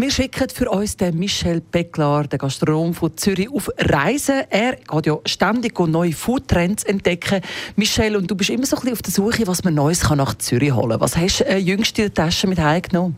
[0.00, 4.42] Wir schicken für uns den Michel Becklar, den Gastronom von Zürich, auf Reisen.
[4.48, 7.40] Er geht ja ständig neue Foodtrends entdecken.
[7.74, 10.18] Michel, und du bist immer so ein bisschen auf der Suche, was man Neues kann
[10.18, 11.00] nach Zürich holen kann.
[11.00, 13.16] Was hast du äh, jüngst in der Tasche mit heimgenommen?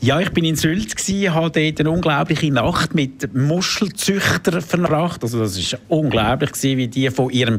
[0.00, 5.22] Ja, ich bin in Sylt gsi, habe dort eine unglaubliche Nacht mit Muschelzüchtern verbracht.
[5.22, 7.58] Also das ist unglaublich gewesen, wie die von ihrem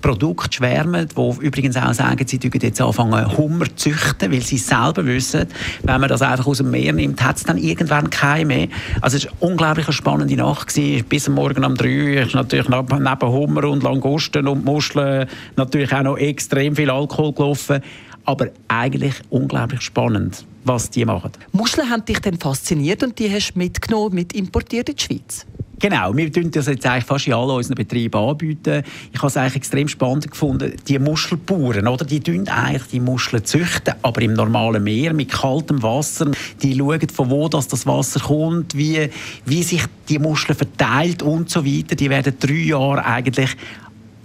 [0.00, 4.58] Produkt schwärmen, wo übrigens auch sagen, sie dürfen jetzt anfangen Hummer zu züchten, weil sie
[4.58, 5.46] selber wissen,
[5.82, 8.68] wenn man das einfach aus dem Meer nimmt, hat es dann irgendwann keinen mehr.
[9.00, 10.72] Also es war eine unglaublich spannende Nacht.
[11.08, 16.18] Bis Morgen um drei ist natürlich neben Hummer und Langusten und Muscheln natürlich auch noch
[16.18, 17.80] extrem viel Alkohol gelaufen,
[18.24, 21.30] aber eigentlich unglaublich spannend was die machen.
[21.52, 25.46] Muscheln haben dich dann fasziniert und die hast du mitgenommen, mit importiert in die Schweiz?
[25.78, 28.82] Genau, wir bieten das jetzt eigentlich fast in allen unseren Betrieben anbieten.
[29.12, 32.04] Ich habe es eigentlich extrem spannend gefunden, die Muschelbauern, oder?
[32.04, 36.30] Die züchten eigentlich die Muscheln züchten, aber im normalen Meer mit kaltem Wasser.
[36.62, 39.10] Die schauen, von wo das, das Wasser kommt, wie,
[39.44, 41.94] wie sich die Muscheln verteilt und so weiter.
[41.94, 43.50] Die werden drei Jahre eigentlich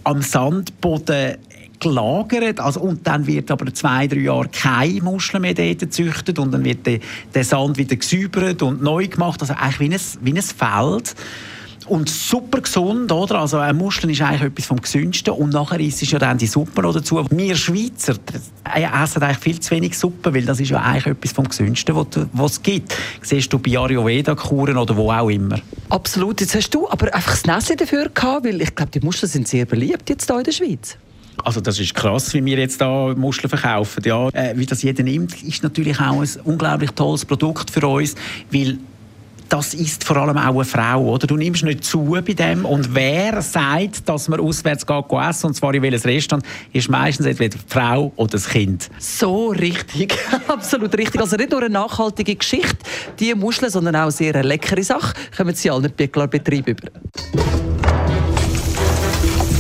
[0.06, 1.38] am Sandboden
[1.82, 2.60] gelagert.
[2.60, 6.64] Also, und dann wird aber zwei, drei Jahre keine Muscheln mehr dort gezüchtet und dann
[6.64, 7.00] wird der,
[7.34, 9.42] der Sand wieder gesäubert und neu gemacht.
[9.42, 11.16] Also eigentlich wie ein, wie ein Feld
[11.88, 13.40] und super gesund, oder?
[13.40, 16.48] Also eine Muschel ist eigentlich etwas vom Gesündsten und nachher ist es ja dann die
[16.48, 17.26] Suppe noch dazu.
[17.30, 18.16] Wir Schweizer
[18.64, 21.96] essen eigentlich viel zu wenig Suppe, weil das ist ja eigentlich etwas vom Gesündsten,
[22.34, 22.96] was es gibt.
[23.22, 25.60] Siehst du bei Ayurveda-Kuren oder wo auch immer.
[25.90, 26.40] Absolut.
[26.40, 29.48] Jetzt hast du aber einfach das Näschen dafür gehabt, weil ich glaube, die Muscheln sind
[29.48, 30.98] sehr beliebt jetzt hier in der Schweiz.
[31.44, 34.04] Also das ist krass, wie wir jetzt da Muscheln verkaufen.
[34.06, 38.16] Ja, äh, wie das jeder nimmt, ist natürlich auch ein unglaublich tolles Produkt für uns,
[38.52, 38.78] weil
[39.52, 41.28] das ist vor allem auch eine Frau, oder?
[41.28, 45.54] Du nimmst nicht zu bei dem und wer sagt, dass man auswärts geht essen, und
[45.56, 48.90] zwar in welches Restaurant, ist meistens entweder die Frau oder das Kind.
[48.98, 50.16] So richtig,
[50.48, 51.20] absolut richtig.
[51.20, 52.78] Also nicht nur eine nachhaltige Geschichte,
[53.20, 57.41] die Muscheln, sondern auch sehr eine leckere Sache, kommen sie allen Pickler-Betrieben über.